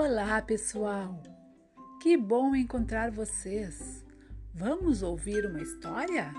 Olá, 0.00 0.40
pessoal! 0.40 1.20
Que 2.00 2.16
bom 2.16 2.54
encontrar 2.54 3.10
vocês! 3.10 4.04
Vamos 4.54 5.02
ouvir 5.02 5.44
uma 5.44 5.60
história? 5.60 6.32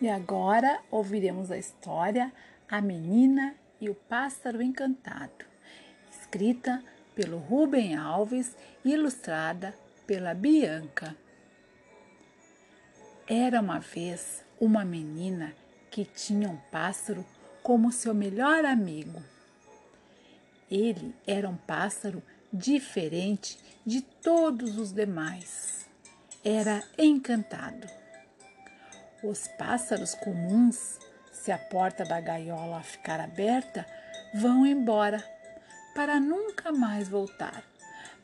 E 0.00 0.08
agora 0.08 0.80
ouviremos 0.90 1.52
a 1.52 1.56
história 1.56 2.32
A 2.68 2.80
Menina 2.80 3.54
e 3.80 3.88
o 3.88 3.94
Pássaro 3.94 4.60
Encantado, 4.60 5.44
escrita 6.10 6.82
pelo 7.14 7.38
Rubem 7.38 7.94
Alves 7.94 8.56
e 8.84 8.94
ilustrada 8.94 9.72
pela 10.08 10.34
Bianca. 10.34 11.16
Era 13.28 13.60
uma 13.60 13.78
vez 13.78 14.44
uma 14.60 14.84
menina 14.84 15.54
que 15.88 16.04
tinha 16.04 16.50
um 16.50 16.56
pássaro 16.72 17.24
como 17.68 17.92
seu 17.92 18.14
melhor 18.14 18.64
amigo. 18.64 19.22
Ele 20.70 21.14
era 21.26 21.46
um 21.46 21.54
pássaro 21.54 22.22
diferente 22.50 23.58
de 23.84 24.00
todos 24.00 24.78
os 24.78 24.90
demais. 24.90 25.86
Era 26.42 26.82
encantado. 26.96 27.86
Os 29.22 29.46
pássaros 29.58 30.14
comuns, 30.14 30.98
se 31.30 31.52
a 31.52 31.58
porta 31.58 32.06
da 32.06 32.18
gaiola 32.22 32.82
ficar 32.82 33.20
aberta, 33.20 33.86
vão 34.32 34.64
embora 34.64 35.22
para 35.94 36.18
nunca 36.18 36.72
mais 36.72 37.06
voltar. 37.06 37.62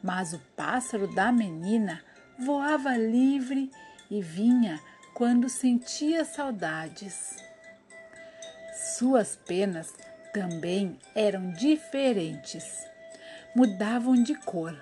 Mas 0.02 0.32
o 0.32 0.38
pássaro 0.56 1.06
da 1.14 1.30
menina 1.30 2.02
voava 2.38 2.96
livre 2.96 3.70
e 4.10 4.22
vinha 4.22 4.80
quando 5.12 5.50
sentia 5.50 6.24
saudades. 6.24 7.36
Suas 8.98 9.34
penas 9.34 9.92
também 10.32 11.00
eram 11.16 11.50
diferentes, 11.50 12.86
mudavam 13.52 14.14
de 14.14 14.36
cor. 14.36 14.72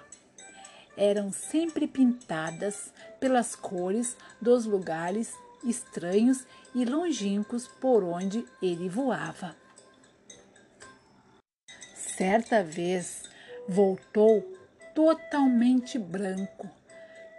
Eram 0.95 1.33
sempre 1.33 1.87
pintadas 1.87 2.93
pelas 3.19 3.57
cores 3.57 4.15
dos 4.39 4.67
lugares 4.67 5.33
estranhos 5.65 6.45
e 6.75 6.85
longínquos 6.85 7.67
por 7.67 8.05
onde 8.05 8.45
ele 8.61 8.87
voava. 8.87 9.57
Certa 11.95 12.63
vez 12.63 13.23
voltou 13.67 14.43
totalmente 14.95 15.99
branco, 15.99 16.69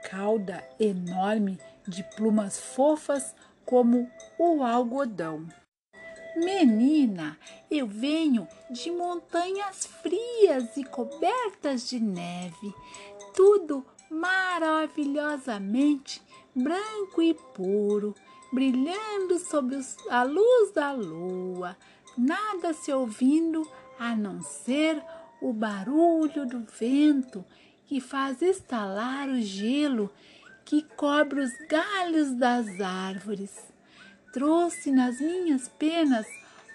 cauda 0.09 0.67
enorme 0.79 1.59
de 1.87 2.01
plumas 2.15 2.59
fofas 2.59 3.35
como 3.63 4.09
o 4.39 4.63
algodão. 4.63 5.47
Menina, 6.35 7.37
eu 7.69 7.85
venho 7.85 8.47
de 8.71 8.89
montanhas 8.89 9.85
frias 9.85 10.75
e 10.75 10.83
cobertas 10.83 11.87
de 11.87 11.99
neve, 11.99 12.73
tudo 13.35 13.85
maravilhosamente 14.09 16.23
branco 16.55 17.21
e 17.21 17.35
puro, 17.35 18.15
brilhando 18.51 19.37
sob 19.37 19.79
a 20.09 20.23
luz 20.23 20.71
da 20.71 20.91
lua, 20.91 21.77
nada 22.17 22.73
se 22.73 22.91
ouvindo 22.91 23.61
a 23.99 24.15
não 24.15 24.41
ser 24.41 25.03
o 25.39 25.53
barulho 25.53 26.47
do 26.47 26.65
vento 26.79 27.45
que 27.85 28.01
faz 28.01 28.41
estalar 28.41 29.29
o 29.29 29.39
gelo 29.39 30.09
que 30.65 30.81
cobre 30.81 31.41
os 31.41 31.51
galhos 31.67 32.33
das 32.33 32.81
árvores 32.81 33.71
trouxe 34.33 34.91
nas 34.91 35.21
minhas 35.21 35.69
penas 35.69 36.25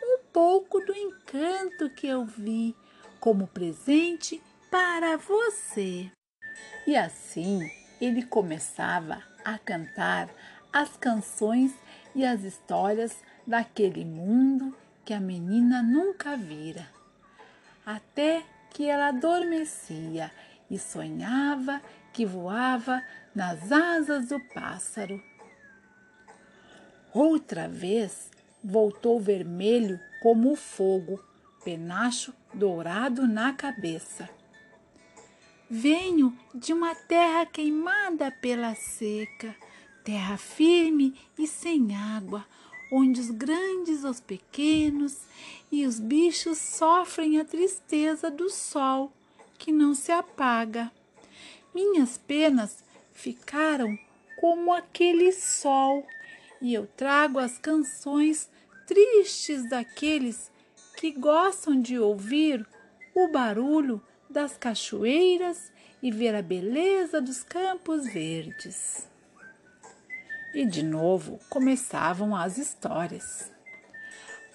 um 0.01 0.21
pouco 0.33 0.79
do 0.79 0.95
encanto 0.95 1.91
que 1.91 2.07
eu 2.07 2.25
vi 2.25 2.75
como 3.19 3.49
presente 3.49 4.41
para 4.71 5.17
você. 5.17 6.11
E 6.87 6.97
assim 6.97 7.69
ele 8.01 8.23
começava 8.23 9.21
a 9.45 9.59
cantar 9.59 10.29
as 10.73 10.97
canções 10.97 11.75
e 12.15 12.25
as 12.25 12.45
histórias 12.45 13.17
daquele 13.45 14.05
mundo 14.05 14.75
que 15.05 15.13
a 15.13 15.19
menina 15.19 15.83
nunca 15.83 16.37
vira. 16.37 16.89
Até 17.85 18.45
que 18.71 18.89
ela 18.89 19.09
adormecia 19.09 20.31
e 20.71 20.79
sonhava 20.79 21.83
que 22.13 22.25
voava 22.25 23.03
nas 23.35 23.73
asas 23.73 24.29
do 24.29 24.39
pássaro. 24.55 25.21
Outra 27.21 27.67
vez 27.67 28.31
voltou 28.63 29.19
vermelho 29.19 29.99
como 30.23 30.53
o 30.53 30.55
fogo, 30.55 31.19
penacho 31.65 32.33
dourado 32.55 33.27
na 33.27 33.53
cabeça. 33.53 34.31
Venho 35.69 36.33
de 36.55 36.73
uma 36.73 36.95
terra 36.95 37.45
queimada 37.45 38.31
pela 38.31 38.73
seca, 38.77 39.53
terra 40.05 40.37
firme 40.37 41.13
e 41.37 41.49
sem 41.49 41.93
água, 41.93 42.47
onde 42.93 43.21
os 43.21 43.33
grandes, 43.33 44.05
os 44.05 44.21
pequenos 44.21 45.19
e 45.73 45.85
os 45.85 45.99
bichos 45.99 46.59
sofrem 46.59 47.41
a 47.41 47.45
tristeza 47.45 48.31
do 48.31 48.49
sol 48.49 49.13
que 49.59 49.73
não 49.73 49.93
se 49.93 50.13
apaga. 50.13 50.93
Minhas 51.75 52.17
penas 52.17 52.85
ficaram 53.11 53.99
como 54.41 54.73
aquele 54.73 55.33
sol 55.33 56.07
e 56.61 56.75
eu 56.75 56.87
trago 56.87 57.39
as 57.39 57.59
canções 57.59 58.51
tristes 58.87 59.69
daqueles 59.69 60.51
que 60.97 61.13
gostam 61.13 61.81
de 61.81 61.99
ouvir 61.99 62.67
o 63.15 63.29
barulho 63.31 64.03
das 64.29 64.57
cachoeiras 64.57 65.73
e 66.03 66.11
ver 66.11 66.35
a 66.35 66.43
beleza 66.43 67.21
dos 67.21 67.43
campos 67.43 68.07
verdes. 68.07 69.09
E 70.55 70.65
de 70.65 70.83
novo 70.83 71.39
começavam 71.49 72.35
as 72.35 72.59
histórias. 72.59 73.51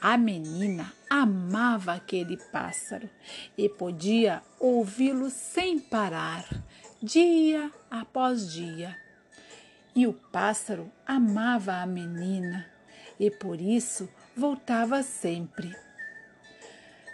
A 0.01 0.17
menina 0.17 0.91
amava 1.09 1.93
aquele 1.93 2.35
pássaro 2.51 3.09
e 3.57 3.69
podia 3.69 4.41
ouvi-lo 4.59 5.29
sem 5.29 5.79
parar, 5.79 6.45
dia 7.01 7.71
após 7.89 8.51
dia. 8.51 9.02
E 9.95 10.07
o 10.07 10.13
pássaro 10.13 10.91
amava 11.05 11.75
a 11.75 11.85
menina 11.85 12.65
e 13.19 13.29
por 13.29 13.61
isso 13.61 14.09
voltava 14.35 15.03
sempre. 15.03 15.75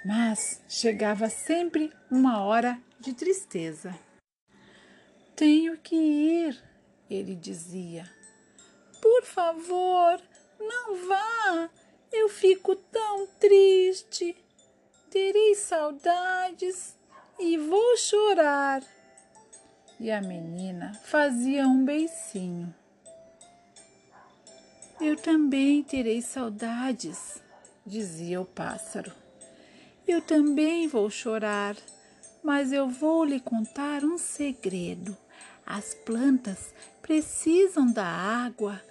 Mas 0.06 0.64
chegava 0.70 1.30
sempre 1.30 1.92
uma 2.10 2.42
hora 2.42 2.80
de 3.00 3.14
tristeza. 3.14 3.94
Tenho 5.36 5.78
que 5.78 5.96
ir, 5.96 6.64
ele 7.10 7.36
dizia. 7.36 8.10
Por 9.02 9.24
favor, 9.24 10.22
não 10.58 11.08
vá. 11.08 11.70
Eu 12.12 12.30
fico 12.30 12.76
tão 12.76 13.28
triste. 13.40 14.36
Terei 15.10 15.56
saudades 15.56 16.98
e 17.38 17.58
vou 17.58 17.98
chorar 17.98 18.82
e 20.00 20.10
a 20.12 20.22
menina 20.22 20.94
fazia 21.04 21.68
um 21.68 21.84
beicinho. 21.84 22.74
Eu 25.02 25.16
também 25.16 25.84
terei 25.84 26.22
saudades, 26.22 27.42
dizia 27.86 28.40
o 28.40 28.46
pássaro. 28.46 29.12
Eu 30.08 30.22
também 30.22 30.88
vou 30.88 31.10
chorar, 31.10 31.76
mas 32.44 32.72
eu 32.72 32.90
vou 32.90 33.24
lhe 33.24 33.40
contar 33.40 34.04
um 34.04 34.18
segredo. 34.18 35.16
As 35.66 35.94
plantas 35.94 36.74
precisam 37.02 37.92
da 37.92 38.06
água, 38.06 38.82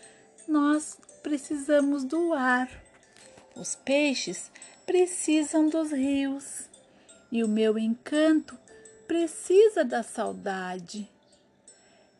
nós 0.46 0.98
precisamos 1.22 2.04
do 2.04 2.32
ar. 2.32 2.70
Os 3.56 3.74
peixes 3.74 4.50
precisam 4.86 5.68
dos 5.68 5.90
rios 5.90 6.68
e 7.32 7.42
o 7.42 7.48
meu 7.48 7.78
encanto 7.78 8.56
precisa 9.08 9.82
da 9.84 10.02
saudade. 10.02 11.10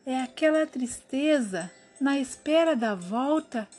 É 0.03 0.21
aquela 0.21 0.65
tristeza 0.65 1.71
na 2.01 2.17
espera 2.17 2.75
da 2.75 2.95
volta 2.95 3.69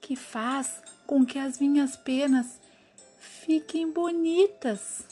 que 0.00 0.14
faz 0.14 0.80
com 1.04 1.26
que 1.26 1.38
as 1.40 1.58
minhas 1.58 1.96
penas 1.96 2.60
fiquem 3.18 3.90
bonitas. 3.90 5.04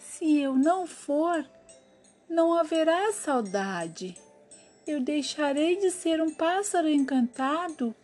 Se 0.00 0.40
eu 0.40 0.56
não 0.56 0.84
for, 0.86 1.48
não 2.28 2.52
haverá 2.52 3.12
saudade. 3.12 4.16
Eu 4.84 5.00
deixarei 5.00 5.76
de 5.76 5.92
ser 5.92 6.20
um 6.20 6.34
pássaro 6.34 6.88
encantado 6.88 7.94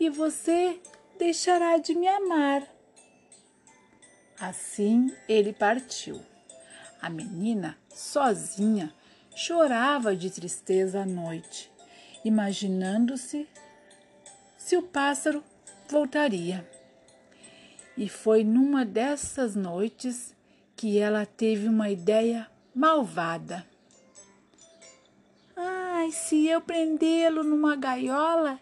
e 0.00 0.10
você 0.10 0.80
deixará 1.16 1.78
de 1.78 1.94
me 1.94 2.08
amar. 2.08 2.66
Assim 4.40 5.14
ele 5.28 5.52
partiu. 5.52 6.20
A 7.00 7.08
menina, 7.08 7.78
sozinha, 7.88 8.92
chorava 9.34 10.16
de 10.16 10.30
tristeza 10.30 11.02
à 11.02 11.06
noite, 11.06 11.70
imaginando-se 12.24 13.48
se 14.56 14.76
o 14.76 14.82
pássaro 14.82 15.42
voltaria. 15.88 16.68
E 17.96 18.08
foi 18.08 18.44
numa 18.44 18.84
dessas 18.84 19.54
noites 19.54 20.34
que 20.76 20.98
ela 20.98 21.24
teve 21.24 21.68
uma 21.68 21.88
ideia 21.90 22.48
malvada. 22.74 23.66
Ai, 25.56 26.12
se 26.12 26.46
eu 26.46 26.60
prendê-lo 26.60 27.42
numa 27.42 27.74
gaiola, 27.74 28.60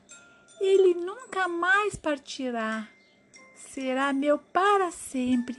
ele 0.61 0.95
nunca 0.95 1.49
mais 1.49 1.97
partirá. 1.97 2.89
Será 3.55 4.13
meu 4.13 4.39
para 4.39 4.91
sempre. 4.91 5.57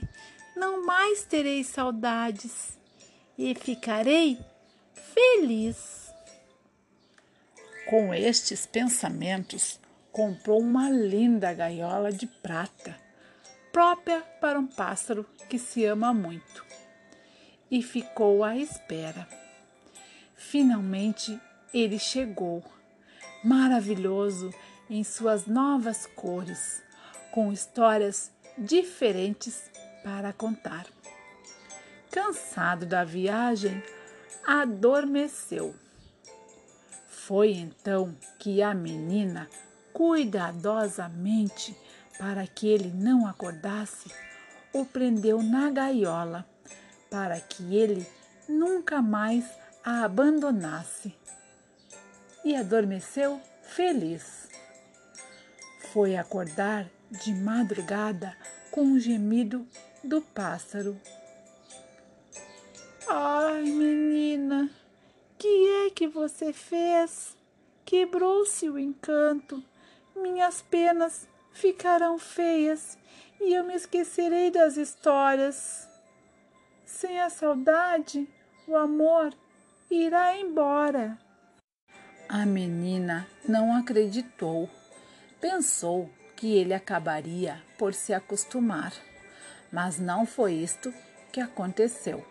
Não 0.58 0.84
mais 0.84 1.22
terei 1.22 1.62
saudades 1.62 2.76
e 3.38 3.54
ficarei 3.54 4.36
feliz. 4.92 6.12
Com 7.88 8.12
estes 8.12 8.66
pensamentos, 8.66 9.78
comprou 10.10 10.60
uma 10.60 10.90
linda 10.90 11.54
gaiola 11.54 12.10
de 12.10 12.26
prata, 12.26 12.98
própria 13.72 14.20
para 14.40 14.58
um 14.58 14.66
pássaro 14.66 15.24
que 15.48 15.60
se 15.60 15.84
ama 15.84 16.12
muito, 16.12 16.66
e 17.70 17.80
ficou 17.80 18.42
à 18.42 18.56
espera. 18.56 19.28
Finalmente 20.34 21.40
ele 21.72 22.00
chegou, 22.00 22.64
maravilhoso 23.44 24.52
em 24.90 25.04
suas 25.04 25.46
novas 25.46 26.04
cores, 26.04 26.82
com 27.30 27.52
histórias 27.52 28.32
diferentes 28.58 29.70
para 30.02 30.32
contar. 30.32 30.86
Cansado 32.10 32.86
da 32.86 33.04
viagem, 33.04 33.82
adormeceu. 34.46 35.74
Foi 37.06 37.52
então 37.52 38.16
que 38.38 38.62
a 38.62 38.72
menina, 38.72 39.48
cuidadosamente, 39.92 41.76
para 42.18 42.46
que 42.46 42.66
ele 42.66 42.88
não 42.88 43.26
acordasse, 43.26 44.10
o 44.72 44.84
prendeu 44.84 45.42
na 45.42 45.70
gaiola, 45.70 46.46
para 47.10 47.38
que 47.40 47.76
ele 47.76 48.06
nunca 48.48 49.02
mais 49.02 49.44
a 49.84 50.04
abandonasse. 50.04 51.14
E 52.44 52.56
adormeceu 52.56 53.40
feliz. 53.62 54.48
Foi 55.92 56.16
acordar 56.16 56.86
de 57.10 57.34
madrugada 57.34 58.36
com 58.70 58.82
um 58.82 58.98
gemido 58.98 59.66
do 60.08 60.22
pássaro. 60.22 60.98
Ai, 63.06 63.62
menina, 63.62 64.70
que 65.38 65.86
é 65.86 65.90
que 65.90 66.08
você 66.08 66.52
fez? 66.52 67.36
Quebrou-se 67.84 68.68
o 68.68 68.78
encanto. 68.78 69.62
Minhas 70.16 70.60
penas 70.60 71.28
ficarão 71.52 72.18
feias 72.18 72.98
e 73.40 73.54
eu 73.54 73.64
me 73.64 73.74
esquecerei 73.74 74.50
das 74.50 74.76
histórias. 74.76 75.88
Sem 76.84 77.20
a 77.20 77.30
saudade, 77.30 78.28
o 78.66 78.76
amor 78.76 79.32
irá 79.90 80.36
embora. 80.36 81.16
A 82.28 82.44
menina 82.44 83.26
não 83.46 83.74
acreditou. 83.74 84.68
Pensou 85.40 86.10
que 86.34 86.56
ele 86.56 86.74
acabaria 86.74 87.62
por 87.78 87.94
se 87.94 88.12
acostumar, 88.12 88.92
mas 89.72 89.98
não 89.98 90.24
foi 90.26 90.54
isto 90.54 90.92
que 91.32 91.40
aconteceu. 91.40 92.24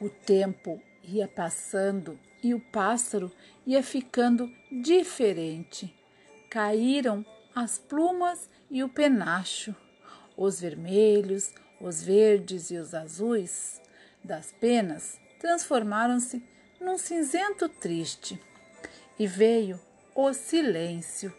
O 0.00 0.08
tempo 0.08 0.80
ia 1.02 1.28
passando 1.28 2.18
e 2.42 2.54
o 2.54 2.60
pássaro 2.60 3.30
ia 3.66 3.82
ficando 3.82 4.50
diferente. 4.70 5.94
Caíram 6.48 7.24
as 7.54 7.78
plumas 7.78 8.48
e 8.70 8.82
o 8.82 8.88
penacho, 8.88 9.74
os 10.36 10.60
vermelhos, 10.60 11.52
os 11.80 12.02
verdes 12.02 12.70
e 12.70 12.76
os 12.76 12.94
azuis 12.94 13.80
das 14.22 14.52
penas 14.52 15.18
transformaram-se 15.38 16.42
num 16.80 16.98
cinzento 16.98 17.68
triste 17.68 18.40
e 19.18 19.26
veio 19.26 19.80
o 20.14 20.32
silêncio. 20.32 21.32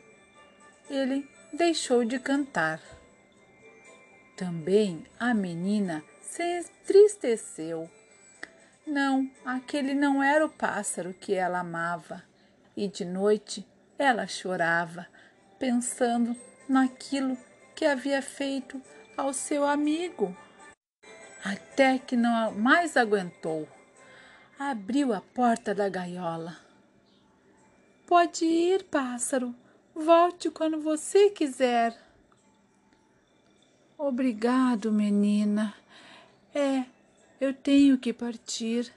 Ele 0.90 1.28
deixou 1.54 2.04
de 2.04 2.20
cantar. 2.20 3.01
Também 4.42 5.06
a 5.20 5.36
menina 5.36 6.04
se 6.20 6.42
entristeceu 6.42 7.88
não, 8.88 9.30
aquele 9.46 9.94
não 9.94 10.24
era 10.24 10.44
o 10.44 10.50
pássaro 10.50 11.14
que 11.14 11.36
ela 11.36 11.60
amava. 11.60 12.24
E 12.76 12.88
de 12.88 13.06
noite 13.06 13.64
ela 14.00 14.26
chorava, 14.26 15.06
pensando 15.60 16.36
naquilo 16.68 17.38
que 17.76 17.86
havia 17.86 18.20
feito 18.20 18.82
ao 19.16 19.32
seu 19.32 19.64
amigo. 19.64 20.36
Até 21.46 22.00
que 22.00 22.18
não 22.18 22.52
mais 22.56 22.98
aguentou, 22.98 23.70
abriu 24.58 25.14
a 25.14 25.22
porta 25.22 25.76
da 25.76 25.88
gaiola. 25.88 26.58
Pode 28.08 28.44
ir, 28.44 28.86
pássaro, 28.86 29.54
volte 29.94 30.50
quando 30.50 30.82
você 30.82 31.30
quiser. 31.30 32.11
Obrigado, 34.04 34.92
menina. 34.92 35.76
É, 36.56 36.86
eu 37.40 37.54
tenho 37.54 38.00
que 38.00 38.12
partir. 38.12 38.92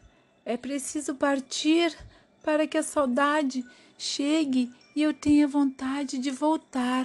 É 0.46 0.56
preciso 0.56 1.14
partir 1.14 1.94
para 2.42 2.66
que 2.66 2.78
a 2.78 2.82
saudade 2.82 3.62
chegue 3.98 4.72
e 4.96 5.02
eu 5.02 5.12
tenha 5.12 5.46
vontade 5.46 6.16
de 6.16 6.30
voltar. 6.30 7.04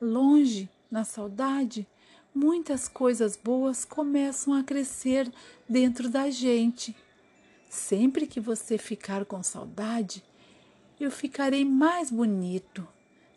Longe, 0.00 0.70
na 0.88 1.02
saudade, 1.02 1.84
muitas 2.32 2.86
coisas 2.86 3.36
boas 3.36 3.84
começam 3.84 4.54
a 4.54 4.62
crescer 4.62 5.28
dentro 5.68 6.08
da 6.08 6.30
gente. 6.30 6.94
Sempre 7.68 8.24
que 8.24 8.38
você 8.38 8.78
ficar 8.78 9.24
com 9.24 9.42
saudade, 9.42 10.22
eu 11.00 11.10
ficarei 11.10 11.64
mais 11.64 12.08
bonito. 12.08 12.86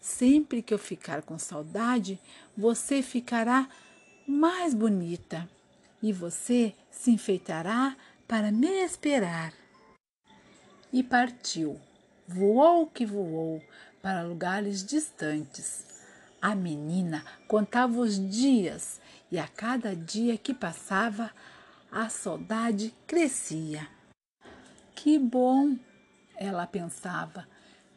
Sempre 0.07 0.61
que 0.61 0.73
eu 0.73 0.79
ficar 0.79 1.21
com 1.21 1.37
saudade, 1.37 2.17
você 2.57 3.01
ficará 3.01 3.67
mais 4.25 4.73
bonita 4.73 5.47
e 6.01 6.13
você 6.13 6.73
se 6.89 7.11
enfeitará 7.11 7.95
para 8.25 8.49
me 8.49 8.69
esperar. 8.85 9.53
E 10.93 11.03
partiu, 11.03 11.77
voou 12.25 12.87
que 12.87 13.05
voou 13.05 13.61
para 14.01 14.23
lugares 14.23 14.83
distantes. 14.83 15.85
A 16.41 16.55
menina 16.55 17.23
contava 17.45 17.99
os 17.99 18.17
dias 18.17 19.01
e 19.29 19.37
a 19.37 19.47
cada 19.47 19.93
dia 19.93 20.37
que 20.37 20.53
passava, 20.53 21.31
a 21.91 22.07
saudade 22.07 22.95
crescia. 23.05 23.85
Que 24.95 25.19
bom, 25.19 25.77
ela 26.37 26.65
pensava, 26.65 27.45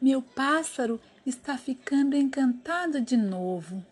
meu 0.02 0.20
pássaro 0.20 1.00
está 1.26 1.58
ficando 1.58 2.16
encantado 2.16 3.00
de 3.00 3.16
novo 3.16 3.84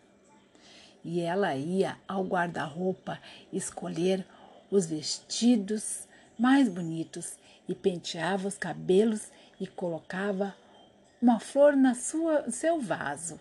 e 1.05 1.21
ela 1.21 1.55
ia 1.57 1.97
ao 2.07 2.25
guarda-roupa 2.25 3.21
escolher 3.53 4.27
os 4.71 4.87
vestidos 4.87 6.07
mais 6.39 6.69
bonitos 6.69 7.39
e 7.69 7.75
penteava 7.75 8.49
os 8.49 8.57
cabelos 8.57 9.31
e 9.61 9.67
colocava 9.67 10.55
uma 11.21 11.41
flor 11.41 11.77
na 11.77 11.95
sua 11.95 12.51
seu 12.51 12.81
vaso. 12.81 13.41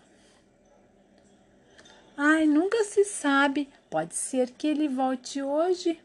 Ai, 2.16 2.46
nunca 2.46 2.82
se 2.84 3.04
sabe, 3.04 3.68
pode 3.88 4.14
ser 4.14 4.50
que 4.50 4.66
ele 4.66 4.88
volte 4.88 5.40
hoje. 5.40 6.00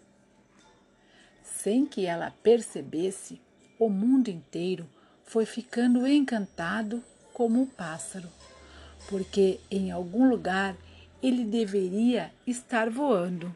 Sem 1.41 1.85
que 1.85 2.05
ela 2.05 2.31
percebesse, 2.43 3.41
o 3.79 3.89
mundo 3.89 4.29
inteiro 4.29 4.87
foi 5.23 5.45
ficando 5.45 6.05
encantado 6.05 7.03
como 7.33 7.63
o 7.63 7.67
pássaro, 7.67 8.29
porque 9.09 9.59
em 9.69 9.91
algum 9.91 10.29
lugar 10.29 10.75
ele 11.21 11.43
deveria 11.43 12.31
estar 12.45 12.89
voando. 12.89 13.55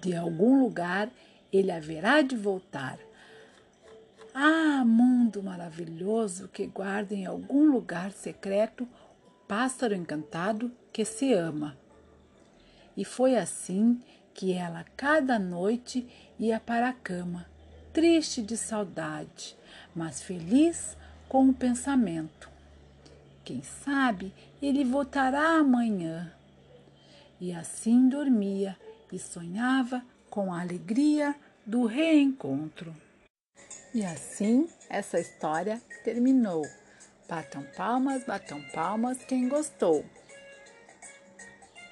De 0.00 0.14
algum 0.14 0.60
lugar 0.60 1.10
ele 1.52 1.70
haverá 1.70 2.22
de 2.22 2.36
voltar. 2.36 2.98
Ah, 4.34 4.82
mundo 4.84 5.42
maravilhoso 5.42 6.48
que 6.48 6.66
guarda 6.66 7.14
em 7.14 7.26
algum 7.26 7.70
lugar 7.70 8.12
secreto 8.12 8.84
o 9.26 9.46
pássaro 9.46 9.94
encantado 9.94 10.72
que 10.92 11.04
se 11.04 11.34
ama. 11.34 11.76
E 12.96 13.04
foi 13.04 13.36
assim 13.36 14.00
que 14.34 14.52
ela 14.52 14.84
cada 14.96 15.38
noite 15.38 16.06
ia 16.38 16.58
para 16.58 16.88
a 16.88 16.92
cama, 16.92 17.46
triste 17.92 18.42
de 18.42 18.56
saudade, 18.56 19.56
mas 19.94 20.22
feliz 20.22 20.96
com 21.28 21.48
o 21.48 21.54
pensamento. 21.54 22.51
Quem 23.44 23.62
sabe 23.62 24.32
ele 24.60 24.84
voltará 24.84 25.58
amanhã 25.58 26.32
e 27.40 27.52
assim 27.52 28.08
dormia 28.08 28.78
e 29.10 29.18
sonhava 29.18 30.02
com 30.30 30.52
a 30.52 30.60
alegria 30.60 31.34
do 31.66 31.86
reencontro. 31.86 32.94
E 33.92 34.04
assim 34.04 34.68
essa 34.88 35.18
história 35.18 35.82
terminou. 36.04 36.64
Batam 37.28 37.64
palmas, 37.76 38.24
batam 38.24 38.62
palmas 38.72 39.24
quem 39.24 39.48
gostou. 39.48 40.04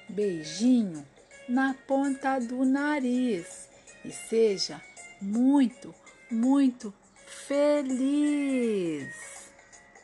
Beijinho. 0.09 1.05
na 1.49 1.73
ponta 1.85 2.39
do 2.39 2.63
nariz 2.63 3.67
e 4.05 4.11
seja 4.11 4.81
muito, 5.21 5.93
muito 6.29 6.93
feliz. 7.25 9.30